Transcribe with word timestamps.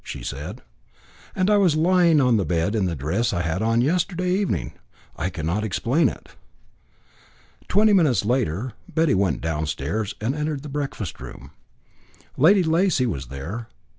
she 0.03 0.23
said; 0.23 0.63
"and 1.35 1.47
I 1.47 1.57
was 1.57 1.75
lying 1.75 2.19
on 2.19 2.37
the 2.37 2.43
bed 2.43 2.73
in 2.73 2.85
the 2.87 2.95
dress 2.95 3.33
I 3.33 3.43
had 3.43 3.61
on 3.61 3.81
yesterday 3.81 4.31
evening. 4.31 4.73
I 5.15 5.29
cannot 5.29 5.63
explain 5.63 6.09
it." 6.09 6.29
Twenty 7.67 7.93
minutes 7.93 8.25
later, 8.25 8.73
Betty 8.91 9.13
went 9.13 9.41
downstairs 9.41 10.15
and 10.19 10.33
entered 10.33 10.63
the 10.63 10.69
breakfast 10.69 11.19
room. 11.19 11.51
Lady 12.35 12.63
Lacy 12.63 13.05
was 13.05 13.27
there. 13.27 13.67